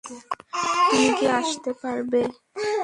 [0.87, 2.21] তুমি কি আসতে পারবে?